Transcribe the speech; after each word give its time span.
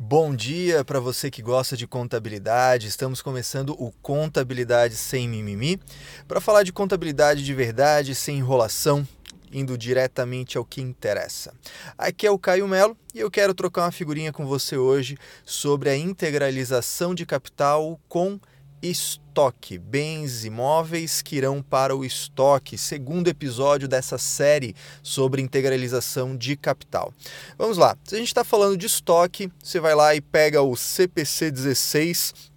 Bom 0.00 0.32
dia 0.32 0.84
para 0.84 1.00
você 1.00 1.28
que 1.28 1.42
gosta 1.42 1.76
de 1.76 1.84
contabilidade. 1.84 2.86
Estamos 2.86 3.20
começando 3.20 3.70
o 3.70 3.90
Contabilidade 4.00 4.94
Sem 4.94 5.28
Mimimi 5.28 5.80
para 6.28 6.40
falar 6.40 6.62
de 6.62 6.72
contabilidade 6.72 7.44
de 7.44 7.52
verdade, 7.52 8.14
sem 8.14 8.38
enrolação, 8.38 9.06
indo 9.52 9.76
diretamente 9.76 10.56
ao 10.56 10.64
que 10.64 10.80
interessa. 10.80 11.52
Aqui 11.98 12.28
é 12.28 12.30
o 12.30 12.38
Caio 12.38 12.68
Melo 12.68 12.96
e 13.12 13.18
eu 13.18 13.28
quero 13.28 13.52
trocar 13.52 13.86
uma 13.86 13.90
figurinha 13.90 14.32
com 14.32 14.46
você 14.46 14.76
hoje 14.76 15.18
sobre 15.44 15.90
a 15.90 15.96
integralização 15.96 17.12
de 17.12 17.26
capital 17.26 18.00
com 18.08 18.38
estoque, 18.82 19.78
bens 19.78 20.44
imóveis 20.44 21.22
que 21.22 21.36
irão 21.36 21.62
para 21.62 21.96
o 21.96 22.04
estoque, 22.04 22.78
segundo 22.78 23.28
episódio 23.28 23.88
dessa 23.88 24.18
série 24.18 24.74
sobre 25.02 25.42
integralização 25.42 26.36
de 26.36 26.56
capital. 26.56 27.12
Vamos 27.56 27.76
lá, 27.76 27.96
se 28.04 28.14
a 28.14 28.18
gente 28.18 28.28
está 28.28 28.44
falando 28.44 28.76
de 28.76 28.86
estoque, 28.86 29.50
você 29.62 29.80
vai 29.80 29.94
lá 29.94 30.14
e 30.14 30.20
pega 30.20 30.62
o 30.62 30.76
CPC 30.76 31.50
16 31.50 32.47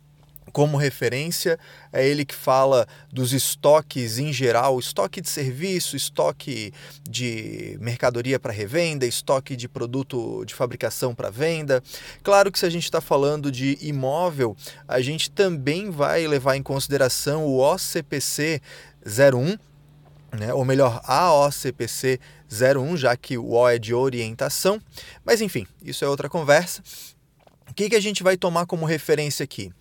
como 0.52 0.78
referência, 0.78 1.58
é 1.92 2.06
ele 2.06 2.26
que 2.26 2.36
fala 2.36 2.88
dos 3.12 3.34
estoques 3.34 4.18
em 4.18 4.32
geral, 4.32 4.80
estoque 4.80 5.22
de 5.22 5.30
serviço, 5.30 5.96
estoque 5.96 6.74
de 7.10 7.78
mercadoria 7.80 8.40
para 8.40 8.52
revenda, 8.52 9.06
estoque 9.06 9.56
de 9.56 9.68
produto 9.68 10.44
de 10.46 10.54
fabricação 10.54 11.16
para 11.16 11.30
venda. 11.30 11.82
Claro 12.22 12.52
que 12.52 12.60
se 12.60 12.66
a 12.66 12.70
gente 12.70 12.84
está 12.84 13.02
falando 13.02 13.52
de 13.52 13.78
imóvel, 13.82 14.56
a 14.88 15.02
gente 15.02 15.32
também 15.32 15.90
vai 15.90 16.28
levar 16.28 16.56
em 16.56 16.64
consideração 16.64 17.46
o 17.46 17.60
OCPC 17.60 18.62
01, 19.06 19.58
né, 20.38 20.54
ou 20.54 20.64
melhor, 20.64 21.02
a 21.04 21.34
OCPC 21.34 22.20
01, 22.52 22.98
já 22.98 23.16
que 23.18 23.38
o 23.38 23.52
O 23.52 23.68
é 23.68 23.78
de 23.78 23.94
orientação, 23.94 24.82
mas 25.26 25.42
enfim, 25.42 25.68
isso 25.82 26.06
é 26.06 26.08
outra 26.08 26.30
conversa. 26.30 26.82
O 27.70 27.74
que, 27.74 27.90
que 27.90 27.96
a 27.96 28.02
gente 28.02 28.22
vai 28.22 28.36
tomar 28.36 28.66
como 28.66 28.86
referência 28.86 29.46
aqui? 29.46 29.72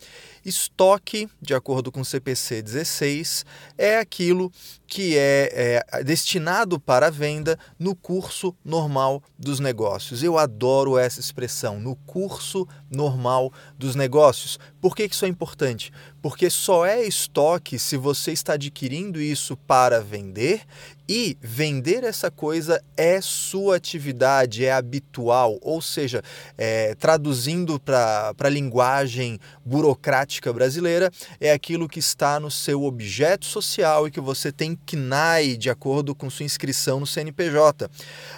Estoque, 0.44 1.28
de 1.40 1.54
acordo 1.54 1.92
com 1.92 2.00
o 2.00 2.04
CPC 2.04 2.62
16, 2.62 3.44
é 3.76 3.98
aquilo 3.98 4.50
que 4.86 5.16
é, 5.16 5.82
é, 5.92 6.02
destinado 6.02 6.80
para 6.80 7.10
venda 7.10 7.58
no 7.78 7.94
curso 7.94 8.56
normal 8.64 9.22
dos 9.38 9.60
negócios. 9.60 10.22
Eu 10.22 10.36
adoro 10.38 10.98
essa 10.98 11.20
expressão, 11.20 11.78
no 11.78 11.94
curso 11.94 12.66
normal 12.90 13.52
dos 13.78 13.94
negócios. 13.94 14.58
Por 14.80 14.96
que 14.96 15.04
isso 15.04 15.24
é 15.24 15.28
importante? 15.28 15.92
Porque 16.22 16.50
só 16.50 16.84
é 16.84 17.02
estoque 17.04 17.78
se 17.78 17.96
você 17.96 18.32
está 18.32 18.54
adquirindo 18.54 19.20
isso 19.20 19.56
para 19.56 20.00
vender 20.00 20.62
e 21.08 21.36
vender 21.40 22.04
essa 22.04 22.30
coisa 22.30 22.82
é 22.96 23.20
sua 23.20 23.76
atividade, 23.76 24.64
é 24.64 24.72
habitual, 24.72 25.58
ou 25.60 25.82
seja, 25.82 26.22
é, 26.56 26.94
traduzindo 26.94 27.80
para 27.80 28.34
a 28.38 28.48
linguagem 28.48 29.40
burocrática 29.64 30.29
brasileira, 30.52 31.10
é 31.40 31.52
aquilo 31.52 31.88
que 31.88 31.98
está 31.98 32.38
no 32.38 32.50
seu 32.50 32.84
objeto 32.84 33.46
social 33.46 34.06
e 34.06 34.10
que 34.10 34.20
você 34.20 34.52
tem 34.52 34.78
CNAE 34.86 35.56
de 35.56 35.68
acordo 35.70 36.14
com 36.14 36.30
sua 36.30 36.44
inscrição 36.44 37.00
no 37.00 37.06
CNPJ. 37.06 37.90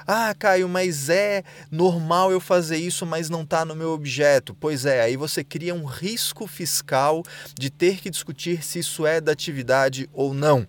Ah, 0.06 0.34
Caio, 0.38 0.68
mas 0.68 1.08
é 1.08 1.42
normal 1.70 2.32
eu 2.32 2.40
fazer 2.40 2.76
isso, 2.76 3.04
mas 3.04 3.28
não 3.28 3.42
está 3.42 3.64
no 3.64 3.76
meu 3.76 3.90
objeto. 3.90 4.56
Pois 4.58 4.86
é, 4.86 5.02
aí 5.02 5.16
você 5.16 5.44
cria 5.44 5.74
um 5.74 5.84
risco 5.84 6.46
fiscal 6.46 7.22
de 7.58 7.70
ter 7.70 8.00
que 8.00 8.08
discutir 8.08 8.62
se 8.62 8.78
isso 8.78 9.06
é 9.06 9.20
da 9.20 9.32
atividade 9.32 10.08
ou 10.12 10.32
não. 10.32 10.66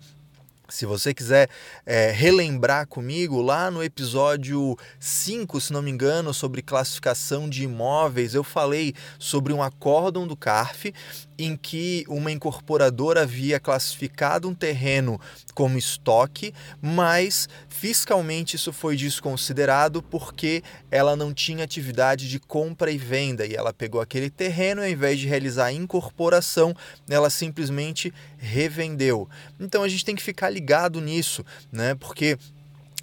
Se 0.68 0.86
você 0.86 1.12
quiser 1.12 1.50
é, 1.84 2.10
relembrar 2.10 2.86
comigo, 2.86 3.42
lá 3.42 3.70
no 3.70 3.82
episódio 3.82 4.76
5, 4.98 5.60
se 5.60 5.72
não 5.72 5.82
me 5.82 5.90
engano, 5.90 6.32
sobre 6.32 6.62
classificação 6.62 7.50
de 7.50 7.64
imóveis, 7.64 8.34
eu 8.34 8.42
falei 8.42 8.94
sobre 9.18 9.52
um 9.52 9.62
acórdão 9.62 10.26
do 10.26 10.34
CARF 10.34 10.92
em 11.38 11.56
que 11.56 12.04
uma 12.08 12.30
incorporadora 12.30 13.22
havia 13.22 13.58
classificado 13.58 14.48
um 14.48 14.54
terreno 14.54 15.20
como 15.54 15.78
estoque, 15.78 16.52
mas 16.80 17.48
fiscalmente 17.68 18.56
isso 18.56 18.72
foi 18.72 18.96
desconsiderado 18.96 20.02
porque 20.02 20.62
ela 20.90 21.16
não 21.16 21.32
tinha 21.32 21.64
atividade 21.64 22.28
de 22.28 22.38
compra 22.38 22.90
e 22.90 22.98
venda 22.98 23.46
e 23.46 23.54
ela 23.54 23.72
pegou 23.72 24.00
aquele 24.00 24.30
terreno 24.30 24.82
ao 24.82 24.88
invés 24.88 25.18
de 25.18 25.26
realizar 25.26 25.66
a 25.66 25.72
incorporação, 25.72 26.74
ela 27.08 27.30
simplesmente 27.30 28.12
revendeu. 28.36 29.28
Então 29.58 29.82
a 29.82 29.88
gente 29.88 30.04
tem 30.04 30.14
que 30.14 30.22
ficar 30.22 30.50
ligado 30.50 31.00
nisso, 31.00 31.44
né? 31.72 31.94
Porque 31.94 32.38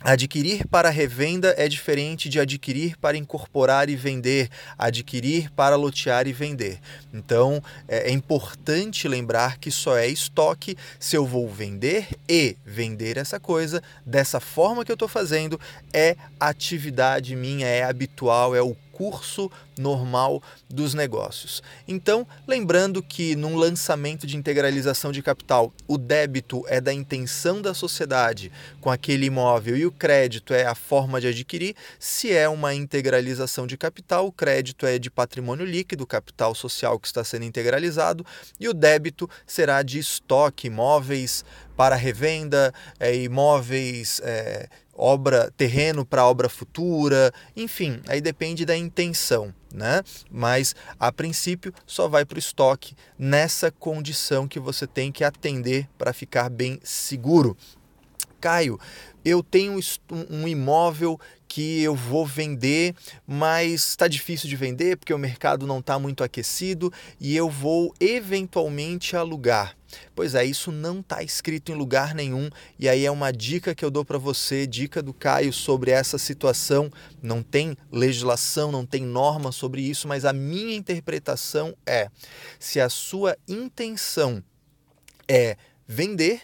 Adquirir 0.03 0.67
para 0.67 0.89
revenda 0.89 1.53
é 1.57 1.67
diferente 1.67 2.27
de 2.27 2.39
adquirir 2.39 2.97
para 2.97 3.15
incorporar 3.15 3.87
e 3.87 3.95
vender, 3.95 4.49
adquirir 4.75 5.51
para 5.51 5.75
lotear 5.75 6.27
e 6.27 6.33
vender. 6.33 6.79
Então 7.13 7.61
é, 7.87 8.09
é 8.09 8.11
importante 8.11 9.07
lembrar 9.07 9.57
que 9.57 9.69
só 9.69 9.95
é 9.95 10.07
estoque 10.07 10.75
se 10.99 11.15
eu 11.15 11.25
vou 11.25 11.47
vender 11.47 12.07
e 12.27 12.57
vender 12.65 13.17
essa 13.17 13.39
coisa 13.39 13.81
dessa 14.03 14.39
forma 14.39 14.83
que 14.83 14.91
eu 14.91 14.95
estou 14.95 15.07
fazendo, 15.07 15.59
é 15.93 16.15
atividade 16.39 17.35
minha, 17.35 17.67
é 17.67 17.83
habitual, 17.83 18.55
é 18.55 18.61
o 18.61 18.75
curso 19.01 19.49
normal 19.79 20.43
dos 20.69 20.93
negócios. 20.93 21.63
Então, 21.87 22.27
lembrando 22.47 23.01
que 23.01 23.35
num 23.35 23.55
lançamento 23.55 24.27
de 24.27 24.37
integralização 24.37 25.11
de 25.11 25.23
capital, 25.23 25.73
o 25.87 25.97
débito 25.97 26.63
é 26.67 26.79
da 26.79 26.93
intenção 26.93 27.63
da 27.63 27.73
sociedade 27.73 28.51
com 28.79 28.91
aquele 28.91 29.25
imóvel 29.25 29.75
e 29.75 29.87
o 29.87 29.91
crédito 29.91 30.53
é 30.53 30.67
a 30.67 30.75
forma 30.75 31.19
de 31.19 31.25
adquirir. 31.25 31.75
Se 31.97 32.31
é 32.31 32.47
uma 32.47 32.75
integralização 32.75 33.65
de 33.65 33.75
capital, 33.75 34.27
o 34.27 34.31
crédito 34.31 34.85
é 34.85 34.99
de 34.99 35.09
patrimônio 35.09 35.65
líquido, 35.65 36.05
capital 36.05 36.53
social 36.53 36.99
que 36.99 37.07
está 37.07 37.23
sendo 37.23 37.45
integralizado, 37.45 38.23
e 38.59 38.69
o 38.69 38.73
débito 38.73 39.27
será 39.47 39.81
de 39.81 39.97
estoque, 39.97 40.67
imóveis 40.67 41.43
para 41.75 41.95
revenda, 41.95 42.71
é, 42.99 43.15
imóveis 43.15 44.21
é, 44.23 44.69
obra, 45.01 45.51
terreno 45.57 46.05
para 46.05 46.27
obra 46.27 46.47
futura, 46.47 47.33
enfim, 47.57 47.99
aí 48.07 48.21
depende 48.21 48.65
da 48.65 48.77
intenção, 48.77 49.51
né? 49.73 50.03
Mas 50.29 50.75
a 50.99 51.11
princípio 51.11 51.73
só 51.87 52.07
vai 52.07 52.23
para 52.23 52.35
o 52.35 52.39
estoque 52.39 52.95
nessa 53.17 53.71
condição 53.71 54.47
que 54.47 54.59
você 54.59 54.85
tem 54.85 55.11
que 55.11 55.23
atender 55.23 55.89
para 55.97 56.13
ficar 56.13 56.49
bem 56.49 56.79
seguro. 56.83 57.57
Caio, 58.39 58.79
eu 59.25 59.41
tenho 59.41 59.79
um 60.29 60.47
imóvel 60.47 61.19
que 61.51 61.83
eu 61.83 61.93
vou 61.93 62.25
vender, 62.25 62.95
mas 63.27 63.87
está 63.87 64.07
difícil 64.07 64.47
de 64.47 64.55
vender 64.55 64.95
porque 64.95 65.13
o 65.13 65.17
mercado 65.17 65.67
não 65.67 65.79
está 65.79 65.99
muito 65.99 66.23
aquecido 66.23 66.93
e 67.19 67.35
eu 67.35 67.49
vou 67.49 67.93
eventualmente 67.99 69.17
alugar. 69.17 69.75
Pois 70.15 70.33
é, 70.33 70.45
isso 70.45 70.71
não 70.71 71.01
está 71.01 71.21
escrito 71.21 71.69
em 71.69 71.75
lugar 71.75 72.15
nenhum 72.15 72.49
e 72.79 72.87
aí 72.87 73.05
é 73.05 73.11
uma 73.11 73.33
dica 73.33 73.75
que 73.75 73.83
eu 73.83 73.91
dou 73.91 74.05
para 74.05 74.17
você, 74.17 74.65
dica 74.65 75.03
do 75.03 75.13
Caio 75.13 75.51
sobre 75.51 75.91
essa 75.91 76.17
situação. 76.17 76.89
Não 77.21 77.43
tem 77.43 77.75
legislação, 77.91 78.71
não 78.71 78.85
tem 78.85 79.03
norma 79.03 79.51
sobre 79.51 79.81
isso, 79.81 80.07
mas 80.07 80.23
a 80.23 80.31
minha 80.31 80.77
interpretação 80.77 81.75
é: 81.85 82.07
se 82.61 82.79
a 82.79 82.87
sua 82.87 83.35
intenção 83.45 84.41
é 85.27 85.57
vender, 85.85 86.43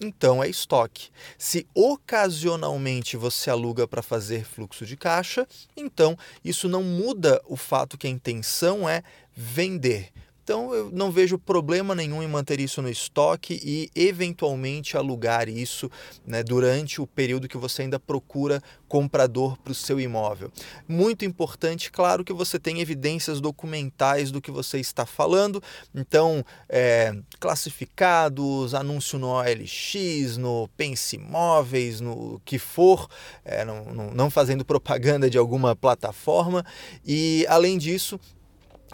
então 0.00 0.42
é 0.42 0.48
estoque. 0.48 1.10
Se 1.36 1.66
ocasionalmente 1.74 3.16
você 3.16 3.50
aluga 3.50 3.86
para 3.86 4.02
fazer 4.02 4.44
fluxo 4.44 4.86
de 4.86 4.96
caixa, 4.96 5.46
então 5.76 6.16
isso 6.44 6.68
não 6.68 6.82
muda 6.82 7.40
o 7.46 7.56
fato 7.56 7.98
que 7.98 8.06
a 8.06 8.10
intenção 8.10 8.88
é 8.88 9.02
vender. 9.34 10.12
Então 10.48 10.72
eu 10.72 10.90
não 10.90 11.12
vejo 11.12 11.38
problema 11.38 11.94
nenhum 11.94 12.22
em 12.22 12.26
manter 12.26 12.58
isso 12.58 12.80
no 12.80 12.88
estoque 12.88 13.60
e 13.62 13.90
eventualmente 13.94 14.96
alugar 14.96 15.46
isso 15.46 15.90
né, 16.26 16.42
durante 16.42 17.02
o 17.02 17.06
período 17.06 17.46
que 17.46 17.58
você 17.58 17.82
ainda 17.82 18.00
procura 18.00 18.62
comprador 18.88 19.58
para 19.58 19.72
o 19.72 19.74
seu 19.74 20.00
imóvel. 20.00 20.50
Muito 20.88 21.22
importante, 21.26 21.92
claro, 21.92 22.24
que 22.24 22.32
você 22.32 22.58
tenha 22.58 22.80
evidências 22.80 23.42
documentais 23.42 24.30
do 24.30 24.40
que 24.40 24.50
você 24.50 24.80
está 24.80 25.04
falando. 25.04 25.62
Então, 25.94 26.42
é, 26.66 27.14
classificados, 27.38 28.72
anúncio 28.72 29.18
no 29.18 29.26
OLX, 29.26 30.38
no 30.38 30.66
Pense 30.78 31.16
Imóveis, 31.16 32.00
no 32.00 32.40
que 32.42 32.58
for, 32.58 33.06
é, 33.44 33.66
não, 33.66 33.84
não, 33.84 34.10
não 34.12 34.30
fazendo 34.30 34.64
propaganda 34.64 35.28
de 35.28 35.36
alguma 35.36 35.76
plataforma. 35.76 36.64
E 37.04 37.44
além 37.50 37.76
disso, 37.76 38.18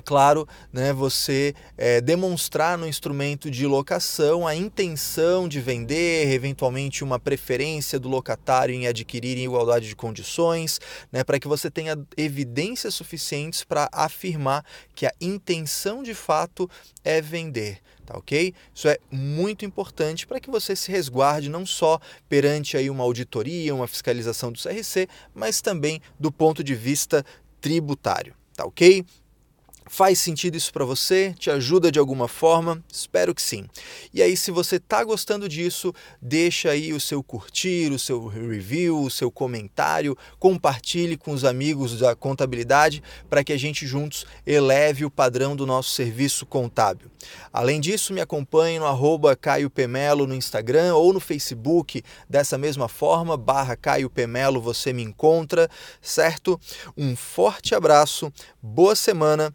claro, 0.04 0.46
né, 0.72 0.92
você 0.92 1.54
é, 1.76 2.00
demonstrar 2.00 2.76
no 2.78 2.86
instrumento 2.86 3.50
de 3.50 3.66
locação 3.66 4.46
a 4.46 4.54
intenção 4.54 5.48
de 5.48 5.60
vender, 5.60 6.32
eventualmente 6.32 7.04
uma 7.04 7.18
preferência 7.18 7.98
do 7.98 8.08
locatário 8.08 8.74
em 8.74 8.86
adquirir 8.86 9.38
em 9.38 9.44
igualdade 9.44 9.88
de 9.88 9.96
condições, 9.96 10.80
né, 11.12 11.22
para 11.22 11.38
que 11.38 11.48
você 11.48 11.70
tenha 11.70 11.98
evidências 12.16 12.94
suficientes 12.94 13.64
para 13.64 13.88
afirmar 13.92 14.64
que 14.94 15.06
a 15.06 15.12
intenção 15.20 16.02
de 16.02 16.14
fato 16.14 16.68
é 17.04 17.20
vender. 17.20 17.80
Tá 18.04 18.18
ok? 18.18 18.52
Isso 18.74 18.86
é 18.86 18.98
muito 19.10 19.64
importante 19.64 20.26
para 20.26 20.38
que 20.38 20.50
você 20.50 20.76
se 20.76 20.92
resguarde 20.92 21.48
não 21.48 21.64
só 21.64 21.98
perante 22.28 22.76
aí 22.76 22.90
uma 22.90 23.02
auditoria, 23.02 23.74
uma 23.74 23.86
fiscalização 23.86 24.52
do 24.52 24.60
CRC, 24.60 25.08
mas 25.34 25.62
também 25.62 26.02
do 26.20 26.30
ponto 26.30 26.62
de 26.62 26.74
vista 26.74 27.24
tributário. 27.62 28.34
Tá 28.54 28.66
ok? 28.66 29.04
Faz 29.86 30.18
sentido 30.18 30.56
isso 30.56 30.72
para 30.72 30.84
você? 30.84 31.34
Te 31.38 31.50
ajuda 31.50 31.92
de 31.92 31.98
alguma 31.98 32.26
forma? 32.26 32.82
Espero 32.90 33.34
que 33.34 33.42
sim. 33.42 33.66
E 34.14 34.22
aí, 34.22 34.34
se 34.36 34.50
você 34.50 34.76
está 34.76 35.04
gostando 35.04 35.48
disso, 35.48 35.92
deixa 36.20 36.70
aí 36.70 36.92
o 36.92 37.00
seu 37.00 37.22
curtir, 37.22 37.92
o 37.92 37.98
seu 37.98 38.26
review, 38.26 39.02
o 39.02 39.10
seu 39.10 39.30
comentário, 39.30 40.16
compartilhe 40.38 41.16
com 41.16 41.32
os 41.32 41.44
amigos 41.44 41.98
da 41.98 42.16
contabilidade 42.16 43.02
para 43.28 43.44
que 43.44 43.52
a 43.52 43.58
gente 43.58 43.86
juntos 43.86 44.26
eleve 44.46 45.04
o 45.04 45.10
padrão 45.10 45.54
do 45.54 45.66
nosso 45.66 45.90
serviço 45.90 46.46
contábil. 46.46 47.10
Além 47.52 47.80
disso, 47.80 48.12
me 48.12 48.20
acompanhe 48.20 48.78
no 48.78 48.86
arroba 48.86 49.36
Caio 49.36 49.68
Pemelo 49.68 50.26
no 50.26 50.34
Instagram 50.34 50.94
ou 50.94 51.12
no 51.12 51.20
Facebook, 51.20 52.02
dessa 52.28 52.56
mesma 52.56 52.88
forma, 52.88 53.36
barra 53.36 53.76
Caio 53.76 54.08
Pemelo, 54.08 54.60
você 54.60 54.92
me 54.92 55.02
encontra, 55.02 55.68
certo? 56.00 56.58
Um 56.96 57.14
forte 57.14 57.74
abraço, 57.74 58.32
boa 58.62 58.96
semana 58.96 59.54